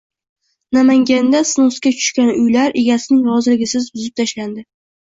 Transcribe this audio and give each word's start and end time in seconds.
Namanganda 0.77 1.41
“snos”ga 1.51 1.93
tushgan 1.99 2.33
uylar 2.33 2.77
egasining 2.83 3.23
roziligisiz 3.31 3.89
buzib 3.99 4.21
tashlandi 4.23 4.71